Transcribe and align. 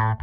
Guten 0.00 0.16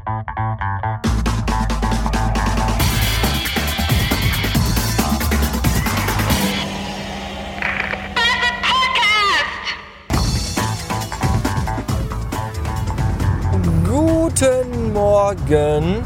Morgen. 14.93 16.01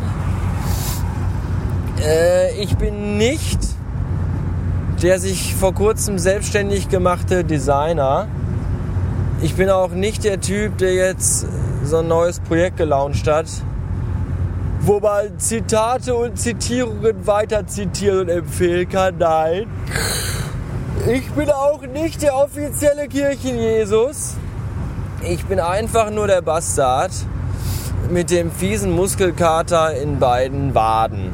Äh, 2.02 2.62
ich 2.62 2.76
bin 2.78 3.18
nicht 3.18 3.60
der 5.02 5.20
sich 5.20 5.56
vor 5.56 5.74
kurzem 5.74 6.20
selbstständig 6.20 6.90
gemachte 6.90 7.44
Designer. 7.44 8.28
Ich 9.44 9.56
bin 9.56 9.72
auch 9.72 9.90
nicht 9.90 10.24
der 10.24 10.40
Typ, 10.40 10.78
der 10.78 10.94
jetzt 10.94 11.48
so 11.84 11.98
ein 11.98 12.08
neues 12.08 12.40
Projekt 12.40 12.78
gelauncht 12.78 13.28
hat, 13.28 13.48
wo 14.82 15.00
man 15.00 15.40
Zitate 15.40 16.14
und 16.14 16.38
Zitierungen 16.38 17.26
weiter 17.26 17.66
zitieren 17.66 18.20
und 18.20 18.30
empfehlen 18.30 18.88
kann. 18.88 19.18
Nein. 19.18 19.66
Ich 21.08 21.32
bin 21.32 21.50
auch 21.50 21.82
nicht 21.82 22.22
der 22.22 22.36
offizielle 22.36 23.08
Kirchen-Jesus. 23.08 24.36
Ich 25.24 25.44
bin 25.46 25.60
einfach 25.60 26.12
nur 26.12 26.28
der 26.28 26.44
Bastard 26.44 27.12
mit 28.12 28.30
dem 28.30 28.52
fiesen 28.52 28.92
Muskelkater 28.92 29.96
in 29.96 30.20
beiden 30.20 30.76
Waden. 30.76 31.32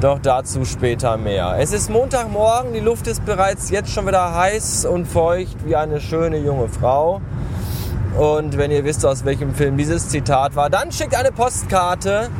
Doch 0.00 0.18
dazu 0.18 0.64
später 0.64 1.18
mehr. 1.18 1.56
Es 1.58 1.74
ist 1.74 1.90
Montagmorgen, 1.90 2.72
die 2.72 2.80
Luft 2.80 3.06
ist 3.06 3.26
bereits 3.26 3.68
jetzt 3.68 3.92
schon 3.92 4.06
wieder 4.06 4.34
heiß 4.34 4.86
und 4.86 5.06
feucht 5.06 5.66
wie 5.66 5.76
eine 5.76 6.00
schöne 6.00 6.38
junge 6.38 6.68
Frau. 6.68 7.20
Und 8.18 8.56
wenn 8.56 8.70
ihr 8.70 8.82
wisst, 8.84 9.04
aus 9.04 9.26
welchem 9.26 9.54
Film 9.54 9.76
dieses 9.76 10.08
Zitat 10.08 10.56
war, 10.56 10.70
dann 10.70 10.90
schickt 10.90 11.14
eine 11.14 11.32
Postkarte 11.32 12.30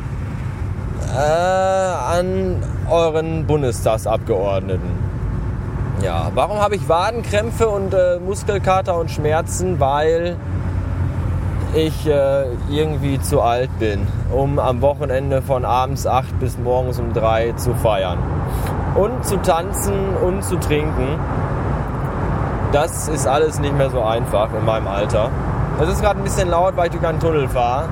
äh, 1.15 1.19
an 1.19 2.63
euren 2.89 3.45
Bundestagsabgeordneten. 3.45 4.89
Ja, 6.03 6.31
warum 6.33 6.57
habe 6.57 6.75
ich 6.75 6.89
Wadenkrämpfe 6.89 7.69
und 7.69 7.93
äh, 7.93 8.19
Muskelkater 8.19 8.97
und 8.97 9.11
Schmerzen? 9.11 9.79
Weil 9.79 10.35
ich 11.73 12.07
äh, 12.07 12.45
irgendwie 12.69 13.19
zu 13.19 13.41
alt 13.41 13.69
bin, 13.79 14.07
um 14.31 14.59
am 14.59 14.81
Wochenende 14.81 15.41
von 15.41 15.65
abends 15.65 16.05
8 16.05 16.39
bis 16.39 16.57
morgens 16.57 16.99
um 16.99 17.13
3 17.13 17.53
zu 17.53 17.73
feiern. 17.73 18.17
Und 18.95 19.25
zu 19.25 19.37
tanzen 19.37 20.15
und 20.21 20.43
zu 20.43 20.57
trinken. 20.57 21.17
Das 22.73 23.07
ist 23.07 23.27
alles 23.27 23.59
nicht 23.59 23.77
mehr 23.77 23.89
so 23.89 24.01
einfach 24.01 24.49
in 24.53 24.65
meinem 24.65 24.87
Alter. 24.87 25.29
Es 25.81 25.89
ist 25.89 26.01
gerade 26.01 26.19
ein 26.19 26.23
bisschen 26.23 26.49
laut, 26.49 26.75
weil 26.75 26.87
ich 26.87 26.91
durch 26.91 27.05
einen 27.05 27.19
Tunnel 27.19 27.47
fahre. 27.47 27.89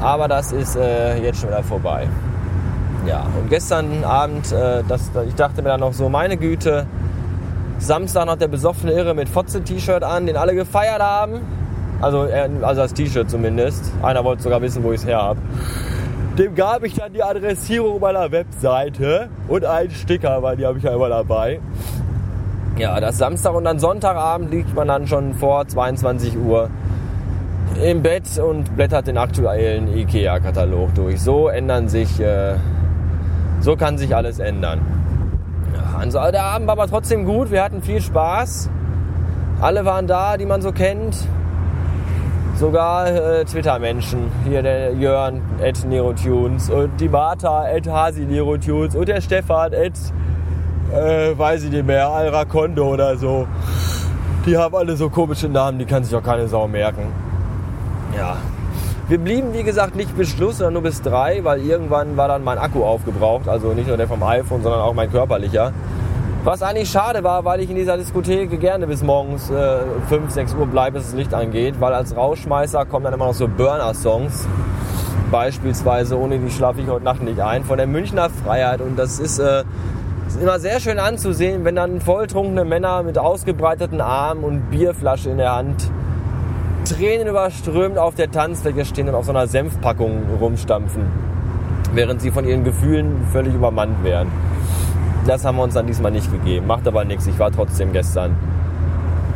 Aber 0.00 0.28
das 0.28 0.52
ist 0.52 0.76
äh, 0.76 1.18
jetzt 1.18 1.40
schon 1.40 1.50
wieder 1.50 1.62
vorbei. 1.62 2.08
Ja, 3.06 3.26
und 3.40 3.48
gestern 3.48 4.04
Abend, 4.04 4.52
äh, 4.52 4.82
das, 4.86 5.10
ich 5.26 5.34
dachte 5.34 5.62
mir 5.62 5.70
dann 5.70 5.80
noch 5.80 5.92
so, 5.92 6.08
meine 6.08 6.36
Güte, 6.36 6.86
Samstag 7.78 8.26
noch 8.26 8.36
der 8.36 8.48
besoffene 8.48 8.92
Irre 8.92 9.14
mit 9.14 9.28
Fotze-T-Shirt 9.28 10.02
an, 10.02 10.26
den 10.26 10.36
alle 10.36 10.54
gefeiert 10.54 11.00
haben. 11.00 11.40
Also, 12.00 12.28
also 12.62 12.82
das 12.82 12.94
T-Shirt 12.94 13.28
zumindest. 13.28 13.92
Einer 14.02 14.24
wollte 14.24 14.42
sogar 14.42 14.62
wissen, 14.62 14.82
wo 14.84 14.92
ich 14.92 15.00
es 15.00 15.06
her 15.06 15.22
habe. 15.22 15.40
Dem 16.38 16.54
gab 16.54 16.84
ich 16.84 16.94
dann 16.94 17.12
die 17.12 17.22
Adressierung 17.22 18.00
meiner 18.00 18.30
Webseite 18.30 19.28
und 19.48 19.64
einen 19.64 19.90
Sticker, 19.90 20.42
weil 20.42 20.56
die 20.56 20.66
habe 20.66 20.78
ich 20.78 20.84
ja 20.84 20.94
immer 20.94 21.08
dabei. 21.08 21.60
Ja, 22.76 23.00
das 23.00 23.18
Samstag 23.18 23.54
und 23.54 23.64
dann 23.64 23.80
Sonntagabend 23.80 24.52
liegt 24.52 24.72
man 24.72 24.86
dann 24.86 25.08
schon 25.08 25.34
vor 25.34 25.66
22 25.66 26.38
Uhr 26.38 26.70
im 27.82 28.02
Bett 28.02 28.38
und 28.38 28.76
blättert 28.76 29.08
den 29.08 29.18
aktuellen 29.18 29.92
IKEA-Katalog 29.92 30.94
durch. 30.94 31.20
So 31.20 31.48
ändern 31.48 31.88
sich, 31.88 32.20
äh, 32.20 32.54
so 33.60 33.74
kann 33.74 33.98
sich 33.98 34.14
alles 34.14 34.38
ändern. 34.38 34.80
Also 35.98 36.20
der 36.30 36.44
Abend 36.44 36.68
war 36.68 36.78
aber 36.78 36.86
trotzdem 36.86 37.24
gut. 37.24 37.50
Wir 37.50 37.64
hatten 37.64 37.82
viel 37.82 38.00
Spaß. 38.00 38.70
Alle 39.60 39.84
waren 39.84 40.06
da, 40.06 40.36
die 40.36 40.46
man 40.46 40.62
so 40.62 40.70
kennt. 40.70 41.16
Sogar 42.58 43.06
äh, 43.06 43.44
Twitter-Menschen. 43.44 44.32
Hier 44.44 44.62
der 44.62 44.92
Jörn, 44.94 45.40
at 45.62 45.84
Nerotunes 45.86 46.68
und 46.68 46.90
die 46.98 47.08
Martha, 47.08 47.62
at 47.62 47.86
Hasi 47.86 48.22
Nerotunes 48.22 48.96
und 48.96 49.06
der 49.06 49.20
Stefan, 49.20 49.72
at, 49.72 49.92
äh, 50.92 51.38
weiß 51.38 51.62
ich 51.62 51.70
nicht 51.70 51.86
mehr, 51.86 52.08
Alrakondo 52.08 52.94
oder 52.94 53.16
so. 53.16 53.46
Die 54.44 54.56
haben 54.56 54.74
alle 54.74 54.96
so 54.96 55.08
komische 55.08 55.48
Namen, 55.48 55.78
die 55.78 55.84
kann 55.84 56.02
sich 56.02 56.12
auch 56.16 56.22
keine 56.22 56.48
Sau 56.48 56.66
merken. 56.66 57.12
Ja. 58.16 58.38
Wir 59.06 59.18
blieben, 59.18 59.54
wie 59.54 59.62
gesagt, 59.62 59.94
nicht 59.94 60.16
bis 60.16 60.30
Schluss, 60.30 60.58
sondern 60.58 60.72
nur 60.74 60.82
bis 60.82 61.00
drei, 61.00 61.44
weil 61.44 61.60
irgendwann 61.60 62.16
war 62.16 62.26
dann 62.26 62.42
mein 62.42 62.58
Akku 62.58 62.82
aufgebraucht. 62.82 63.48
Also 63.48 63.72
nicht 63.72 63.86
nur 63.86 63.96
der 63.96 64.08
vom 64.08 64.22
iPhone, 64.24 64.64
sondern 64.64 64.80
auch 64.80 64.94
mein 64.94 65.12
körperlicher. 65.12 65.72
Was 66.44 66.62
eigentlich 66.62 66.88
schade 66.88 67.24
war, 67.24 67.44
weil 67.44 67.60
ich 67.60 67.68
in 67.68 67.74
dieser 67.74 67.96
Diskothek 67.96 68.60
gerne 68.60 68.86
bis 68.86 69.02
morgens 69.02 69.50
äh, 69.50 69.78
5, 70.08 70.30
6 70.30 70.54
Uhr 70.54 70.66
bleibe, 70.66 70.98
bis 70.98 71.06
das 71.06 71.14
Licht 71.14 71.34
angeht, 71.34 71.80
weil 71.80 71.92
als 71.92 72.16
Rausschmeißer 72.16 72.86
kommen 72.86 73.04
dann 73.04 73.14
immer 73.14 73.26
noch 73.26 73.34
so 73.34 73.48
Burner-Songs. 73.48 74.46
Beispielsweise, 75.32 76.16
ohne 76.16 76.38
die 76.38 76.50
schlafe 76.50 76.80
ich 76.80 76.88
heute 76.88 77.04
Nacht 77.04 77.22
nicht 77.22 77.40
ein, 77.40 77.64
von 77.64 77.76
der 77.76 77.88
Münchner 77.88 78.30
Freiheit. 78.30 78.80
Und 78.80 78.96
das 78.96 79.18
ist, 79.18 79.40
äh, 79.40 79.64
ist 80.28 80.40
immer 80.40 80.60
sehr 80.60 80.78
schön 80.78 81.00
anzusehen, 81.00 81.64
wenn 81.64 81.74
dann 81.74 82.00
volltrunkene 82.00 82.64
Männer 82.64 83.02
mit 83.02 83.18
ausgebreiteten 83.18 84.00
Armen 84.00 84.44
und 84.44 84.70
Bierflasche 84.70 85.30
in 85.30 85.38
der 85.38 85.54
Hand 85.54 85.90
Tränen 86.88 87.26
überströmt 87.26 87.98
auf 87.98 88.14
der 88.14 88.30
Tanzfläche 88.30 88.84
stehen 88.84 89.08
und 89.08 89.16
auf 89.16 89.24
so 89.24 89.32
einer 89.32 89.48
Senfpackung 89.48 90.22
rumstampfen, 90.40 91.02
während 91.92 92.22
sie 92.22 92.30
von 92.30 92.46
ihren 92.46 92.62
Gefühlen 92.62 93.26
völlig 93.32 93.52
übermannt 93.52 94.04
werden 94.04 94.30
das 95.26 95.44
haben 95.44 95.56
wir 95.56 95.62
uns 95.62 95.74
dann 95.74 95.86
diesmal 95.86 96.12
nicht 96.12 96.30
gegeben. 96.30 96.66
Macht 96.66 96.86
aber 96.86 97.04
nichts, 97.04 97.26
ich 97.26 97.38
war 97.38 97.50
trotzdem 97.50 97.92
gestern 97.92 98.36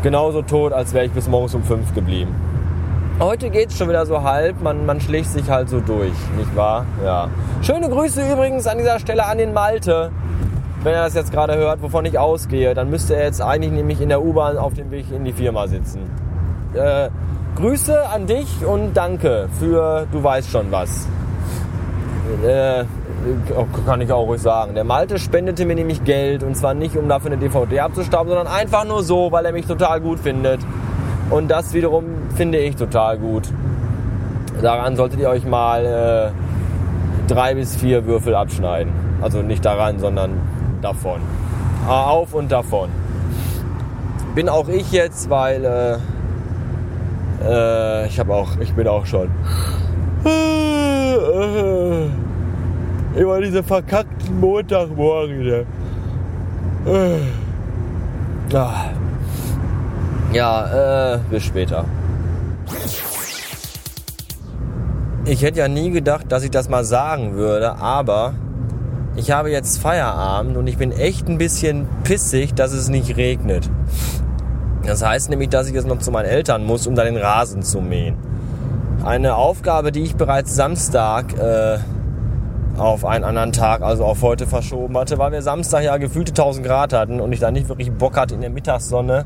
genauso 0.03 0.43
tot, 0.43 0.73
als 0.73 0.93
wäre 0.95 1.07
ich 1.07 1.13
bis 1.13 1.29
morgens 1.29 1.55
um 1.55 1.63
fünf 1.63 1.95
geblieben. 1.95 2.35
Heute 3.21 3.51
geht 3.51 3.71
es 3.71 3.79
schon 3.79 3.89
wieder 3.89 4.05
so 4.05 4.23
halb, 4.23 4.61
man, 4.63 4.85
man 4.85 5.01
schlägt 5.01 5.27
sich 5.27 5.49
halt 5.49 5.69
so 5.69 5.81
durch, 5.81 6.13
nicht 6.37 6.57
wahr? 6.57 6.87
Ja. 7.05 7.29
Schöne 7.61 7.89
Grüße 7.89 8.33
übrigens 8.33 8.67
an 8.67 8.79
dieser 8.79 8.99
Stelle 8.99 9.27
an 9.27 9.39
den 9.39 9.53
Malte. 9.53 10.11
Wenn 10.83 10.95
er 10.95 11.05
das 11.05 11.15
jetzt 11.15 11.31
gerade 11.31 11.57
hört, 11.57 11.83
wovon 11.83 12.05
ich 12.05 12.19
ausgehe, 12.19 12.75
dann 12.75 12.91
müsste 12.91 13.15
er 13.15 13.27
jetzt 13.27 13.41
eigentlich 13.41 13.71
nämlich 13.71 14.01
in 14.01 14.09
der 14.09 14.25
U-Bahn 14.25 14.59
auf 14.59 14.75
dem 14.75 14.91
Weg 14.91 15.07
in 15.13 15.25
die 15.25 15.33
Firma 15.33 15.69
sitzen. 15.69 16.01
Äh, 16.75 17.11
Grüße 17.55 18.09
an 18.09 18.27
dich 18.27 18.65
und 18.67 18.95
danke 18.95 19.49
für 19.61 20.07
du 20.11 20.25
weißt 20.25 20.51
schon 20.51 20.73
was. 20.73 21.07
Äh, 22.45 22.85
kann 23.87 24.01
ich 24.01 24.13
auch 24.13 24.27
ruhig 24.27 24.41
sagen. 24.41 24.75
Der 24.75 24.85
Malte 24.85 25.19
spendete 25.19 25.65
mir 25.65 25.75
nämlich 25.75 26.05
Geld 26.05 26.43
und 26.43 26.57
zwar 26.57 26.75
nicht, 26.75 26.97
um 26.97 27.09
dafür 27.09 27.33
eine 27.33 27.41
DVD 27.41 27.81
abzustauben, 27.81 28.29
sondern 28.29 28.47
einfach 28.47 28.85
nur 28.85 29.03
so, 29.03 29.31
weil 29.33 29.45
er 29.47 29.53
mich 29.53 29.67
total 29.67 30.01
gut 30.01 30.19
findet. 30.21 30.61
Und 31.31 31.51
das 31.51 31.73
wiederum 31.73 32.05
finde 32.37 32.59
ich 32.59 32.77
total 32.77 33.19
gut. 33.19 33.45
Daran 34.61 34.97
solltet 34.97 35.21
ihr 35.21 35.29
euch 35.29 35.45
mal 35.45 36.33
äh, 36.35 37.33
drei 37.33 37.55
bis 37.55 37.77
vier 37.77 38.07
Würfel 38.07 38.35
abschneiden. 38.35 38.93
Also 39.23 39.43
nicht 39.43 39.65
daran, 39.65 39.99
sondern 39.99 40.33
davon. 40.83 41.21
Auf 41.89 42.35
und 42.35 42.53
davon. 42.53 42.91
Bin 44.35 44.49
auch 44.49 44.69
ich 44.69 44.93
jetzt, 44.93 45.31
weil 45.31 45.65
äh, 45.65 45.97
äh, 47.45 48.07
ich 48.07 48.19
habe 48.19 48.35
auch, 48.35 48.51
ich 48.61 48.73
bin 48.75 48.89
auch 48.89 49.07
schon. 49.07 49.31
Immer 53.15 53.41
diese 53.41 53.63
verkackten 53.63 54.41
Montagmorgen. 54.41 55.45
Ne? 55.45 55.67
Ah. 58.55 58.91
Ja, 60.33 61.15
äh, 61.15 61.19
bis 61.31 61.43
später. 61.45 61.85
Ich 65.25 65.43
hätte 65.43 65.61
ja 65.61 65.69
nie 65.69 65.91
gedacht, 65.91 66.27
dass 66.31 66.43
ich 66.43 66.51
das 66.51 66.69
mal 66.69 66.85
sagen 66.85 67.35
würde, 67.35 67.77
aber 67.77 68.35
ich 69.15 69.31
habe 69.31 69.51
jetzt 69.51 69.79
Feierabend 69.79 70.57
und 70.57 70.67
ich 70.67 70.79
bin 70.79 70.91
echt 70.91 71.29
ein 71.29 71.39
bisschen 71.39 71.87
pissig, 72.03 72.55
dass 72.55 72.73
es 72.73 72.89
nicht 72.89 73.17
regnet. 73.17 73.69
Das 74.85 75.05
heißt 75.05 75.31
nämlich, 75.31 75.51
dass 75.51 75.69
ich 75.69 75.75
jetzt 75.75 75.87
noch 75.87 75.99
zu 75.99 76.11
meinen 76.11 76.27
Eltern 76.27 76.65
muss, 76.65 76.87
um 76.87 76.95
da 76.95 77.05
den 77.05 77.17
Rasen 77.17 77.63
zu 77.63 77.81
mähen. 77.81 78.17
Eine 79.05 79.37
Aufgabe, 79.37 79.93
die 79.93 80.03
ich 80.03 80.17
bereits 80.17 80.57
Samstag 80.57 81.39
äh, 81.39 81.79
auf 82.79 83.05
einen 83.05 83.25
anderen 83.25 83.53
Tag, 83.53 83.83
also 83.83 84.05
auf 84.05 84.23
heute 84.23 84.47
verschoben 84.47 84.97
hatte, 84.97 85.19
weil 85.19 85.33
wir 85.33 85.43
Samstag 85.43 85.83
ja 85.85 85.97
gefühlte 85.99 86.33
1000 86.33 86.67
Grad 86.67 86.93
hatten 86.93 87.21
und 87.21 87.33
ich 87.33 87.41
da 87.41 87.51
nicht 87.51 87.69
wirklich 87.69 87.93
Bock 87.93 88.17
hatte 88.17 88.35
in 88.35 88.41
der 88.41 88.51
Mittagssonne, 88.51 89.25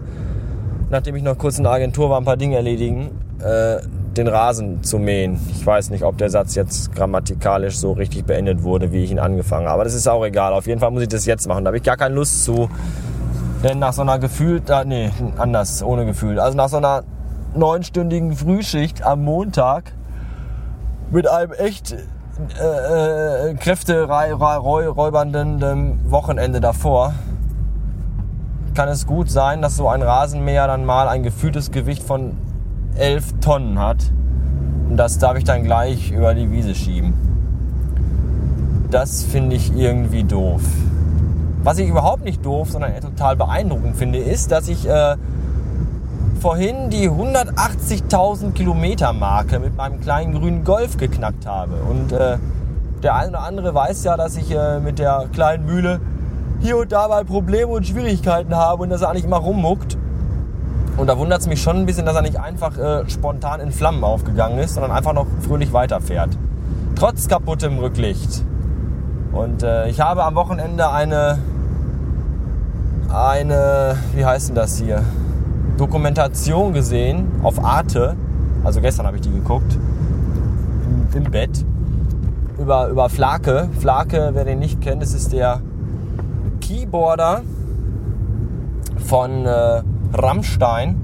nachdem 0.90 1.16
ich 1.16 1.22
noch 1.22 1.38
kurz 1.38 1.58
in 1.58 1.64
der 1.64 1.72
Agentur 1.72 2.10
war, 2.10 2.20
ein 2.20 2.24
paar 2.24 2.36
Dinge 2.36 2.56
erledigen, 2.56 3.10
äh, 3.40 3.78
den 4.16 4.28
Rasen 4.28 4.82
zu 4.82 4.98
mähen. 4.98 5.38
Ich 5.50 5.64
weiß 5.64 5.90
nicht, 5.90 6.02
ob 6.02 6.16
der 6.18 6.30
Satz 6.30 6.54
jetzt 6.54 6.94
grammatikalisch 6.94 7.78
so 7.78 7.92
richtig 7.92 8.24
beendet 8.24 8.62
wurde, 8.62 8.92
wie 8.92 9.04
ich 9.04 9.10
ihn 9.10 9.18
angefangen 9.18 9.66
habe. 9.66 9.74
Aber 9.74 9.84
das 9.84 9.94
ist 9.94 10.08
auch 10.08 10.24
egal. 10.24 10.52
Auf 10.54 10.66
jeden 10.66 10.80
Fall 10.80 10.90
muss 10.90 11.02
ich 11.02 11.08
das 11.08 11.26
jetzt 11.26 11.46
machen. 11.46 11.64
Da 11.64 11.68
habe 11.68 11.76
ich 11.76 11.82
gar 11.82 11.98
keine 11.98 12.14
Lust 12.14 12.44
zu. 12.44 12.70
Denn 13.62 13.78
nach 13.78 13.92
so 13.92 14.02
einer 14.02 14.18
gefühlt, 14.18 14.70
äh, 14.70 14.84
nee, 14.84 15.10
anders, 15.36 15.82
ohne 15.82 16.06
Gefühl. 16.06 16.40
Also 16.40 16.56
nach 16.56 16.68
so 16.68 16.78
einer 16.78 17.04
neunstündigen 17.54 18.34
Frühschicht 18.34 19.02
am 19.02 19.22
Montag 19.22 19.92
mit 21.10 21.28
einem 21.28 21.52
echt 21.52 21.96
äh, 22.60 23.50
äh, 23.50 23.54
kräfteräubernden 23.54 26.10
Wochenende 26.10 26.60
davor 26.60 27.14
kann 28.74 28.90
es 28.90 29.06
gut 29.06 29.30
sein, 29.30 29.62
dass 29.62 29.76
so 29.76 29.88
ein 29.88 30.02
Rasenmäher 30.02 30.66
dann 30.66 30.84
mal 30.84 31.08
ein 31.08 31.22
gefühltes 31.22 31.70
Gewicht 31.70 32.02
von 32.02 32.36
11 32.96 33.40
Tonnen 33.40 33.78
hat. 33.78 34.12
Und 34.90 34.98
das 34.98 35.16
darf 35.18 35.38
ich 35.38 35.44
dann 35.44 35.64
gleich 35.64 36.12
über 36.12 36.34
die 36.34 36.52
Wiese 36.52 36.74
schieben. 36.74 37.14
Das 38.90 39.24
finde 39.24 39.56
ich 39.56 39.74
irgendwie 39.74 40.24
doof. 40.24 40.60
Was 41.62 41.78
ich 41.78 41.88
überhaupt 41.88 42.22
nicht 42.22 42.44
doof, 42.44 42.70
sondern 42.70 43.00
total 43.00 43.34
beeindruckend 43.34 43.96
finde, 43.96 44.18
ist, 44.18 44.52
dass 44.52 44.68
ich 44.68 44.86
äh, 44.86 45.16
vorhin 46.36 46.90
die 46.90 47.10
180.000 47.10 48.52
Kilometer 48.52 49.12
Marke 49.12 49.58
mit 49.58 49.76
meinem 49.76 50.00
kleinen 50.00 50.32
grünen 50.32 50.64
Golf 50.64 50.96
geknackt 50.96 51.46
habe. 51.46 51.74
Und 51.88 52.12
äh, 52.12 52.38
der 53.02 53.14
eine 53.14 53.30
oder 53.30 53.42
andere 53.42 53.74
weiß 53.74 54.04
ja, 54.04 54.16
dass 54.16 54.36
ich 54.36 54.50
äh, 54.50 54.80
mit 54.80 54.98
der 54.98 55.26
kleinen 55.32 55.66
Mühle 55.66 56.00
hier 56.60 56.78
und 56.78 56.92
da 56.92 57.08
mal 57.08 57.24
Probleme 57.24 57.68
und 57.68 57.86
Schwierigkeiten 57.86 58.54
habe 58.54 58.82
und 58.82 58.90
dass 58.90 59.02
er 59.02 59.10
eigentlich 59.10 59.24
immer 59.24 59.36
rummuckt. 59.36 59.96
Und 60.96 61.08
da 61.08 61.18
wundert 61.18 61.40
es 61.40 61.46
mich 61.46 61.60
schon 61.60 61.76
ein 61.76 61.86
bisschen, 61.86 62.06
dass 62.06 62.16
er 62.16 62.22
nicht 62.22 62.40
einfach 62.40 62.78
äh, 62.78 63.08
spontan 63.08 63.60
in 63.60 63.70
Flammen 63.70 64.02
aufgegangen 64.02 64.58
ist, 64.58 64.74
sondern 64.74 64.92
einfach 64.92 65.12
noch 65.12 65.26
fröhlich 65.46 65.72
weiterfährt. 65.72 66.30
Trotz 66.94 67.28
kaputtem 67.28 67.78
Rücklicht. 67.78 68.42
Und 69.32 69.62
äh, 69.62 69.88
ich 69.88 70.00
habe 70.00 70.24
am 70.24 70.34
Wochenende 70.34 70.90
eine, 70.90 71.38
eine, 73.12 73.98
wie 74.14 74.24
heißt 74.24 74.48
denn 74.48 74.54
das 74.54 74.78
hier? 74.78 75.02
Dokumentation 75.76 76.72
gesehen 76.72 77.26
auf 77.42 77.62
Arte. 77.62 78.16
Also 78.64 78.80
gestern 78.80 79.06
habe 79.06 79.16
ich 79.16 79.22
die 79.22 79.30
geguckt. 79.30 79.78
Im, 81.14 81.24
Im, 81.24 81.30
Bett. 81.30 81.64
Über, 82.58 82.88
über 82.88 83.08
Flake. 83.08 83.68
Flake, 83.78 84.30
wer 84.32 84.44
den 84.44 84.58
nicht 84.58 84.80
kennt, 84.80 85.02
das 85.02 85.14
ist 85.14 85.32
der 85.32 85.60
Keyboarder 86.60 87.42
von 89.04 89.46
äh, 89.46 89.82
Rammstein. 90.14 91.02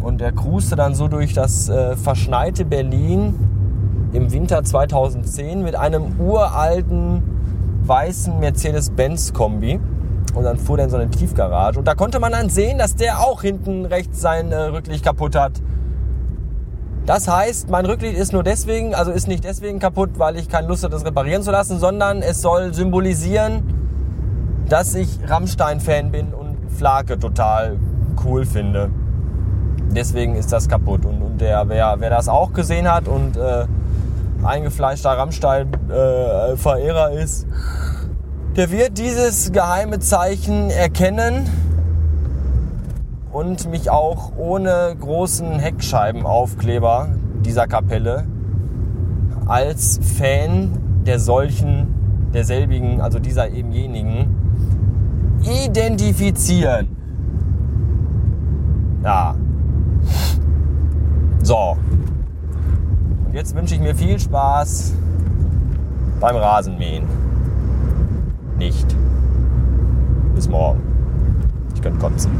Und 0.00 0.20
der 0.20 0.32
cruiste 0.32 0.76
dann 0.76 0.94
so 0.94 1.08
durch 1.08 1.32
das 1.32 1.68
äh, 1.68 1.96
verschneite 1.96 2.64
Berlin 2.64 3.34
im 4.12 4.32
Winter 4.32 4.62
2010 4.62 5.62
mit 5.62 5.74
einem 5.74 6.20
uralten 6.20 7.22
weißen 7.84 8.38
Mercedes-Benz-Kombi. 8.38 9.80
Und 10.36 10.44
dann 10.44 10.58
fuhr 10.58 10.76
der 10.76 10.84
in 10.84 10.90
so 10.90 10.98
eine 10.98 11.10
Tiefgarage. 11.10 11.78
Und 11.78 11.88
da 11.88 11.94
konnte 11.94 12.20
man 12.20 12.30
dann 12.30 12.50
sehen, 12.50 12.78
dass 12.78 12.94
der 12.94 13.20
auch 13.20 13.42
hinten 13.42 13.86
rechts 13.86 14.20
sein 14.20 14.52
äh, 14.52 14.56
Rücklicht 14.56 15.04
kaputt 15.04 15.34
hat. 15.34 15.52
Das 17.06 17.26
heißt, 17.26 17.70
mein 17.70 17.86
Rücklicht 17.86 18.18
ist 18.18 18.32
nur 18.32 18.42
deswegen, 18.42 18.94
also 18.94 19.12
ist 19.12 19.28
nicht 19.28 19.44
deswegen 19.44 19.78
kaputt, 19.78 20.10
weil 20.18 20.36
ich 20.36 20.48
keine 20.48 20.68
Lust 20.68 20.84
habe, 20.84 20.92
das 20.92 21.04
reparieren 21.04 21.42
zu 21.42 21.52
lassen, 21.52 21.78
sondern 21.78 22.20
es 22.20 22.42
soll 22.42 22.74
symbolisieren, 22.74 23.62
dass 24.68 24.94
ich 24.94 25.20
Rammstein-Fan 25.26 26.10
bin 26.10 26.34
und 26.34 26.56
Flake 26.76 27.18
total 27.18 27.78
cool 28.24 28.44
finde. 28.44 28.90
Deswegen 29.90 30.34
ist 30.34 30.52
das 30.52 30.68
kaputt. 30.68 31.06
Und, 31.06 31.22
und 31.22 31.40
der, 31.40 31.66
wer, 31.68 31.94
wer 31.98 32.10
das 32.10 32.28
auch 32.28 32.52
gesehen 32.52 32.92
hat 32.92 33.08
und 33.08 33.38
äh, 33.38 33.64
eingefleischter 34.44 35.10
Rammstein-Verehrer 35.10 37.12
äh, 37.12 37.22
ist, 37.22 37.46
der 38.56 38.70
wird 38.70 38.96
dieses 38.96 39.52
geheime 39.52 39.98
Zeichen 39.98 40.70
erkennen 40.70 41.46
und 43.30 43.70
mich 43.70 43.90
auch 43.90 44.32
ohne 44.38 44.96
großen 44.98 45.58
Heckscheibenaufkleber 45.58 47.08
dieser 47.44 47.66
Kapelle 47.66 48.24
als 49.44 50.00
Fan 50.18 51.02
der 51.06 51.20
solchen, 51.20 52.30
derselbigen, 52.32 53.02
also 53.02 53.18
dieser 53.18 53.50
ebenjenigen, 53.50 54.34
identifizieren. 55.64 56.88
Ja. 59.04 59.36
So. 61.42 61.76
Und 63.26 63.34
jetzt 63.34 63.54
wünsche 63.54 63.74
ich 63.74 63.80
mir 63.82 63.94
viel 63.94 64.18
Spaß 64.18 64.94
beim 66.20 66.36
Rasenmähen. 66.36 67.25
Nicht. 68.58 68.86
Bis 70.34 70.48
morgen. 70.48 70.80
Ich 71.74 71.82
könnte 71.82 71.98
kotzen. 71.98 72.30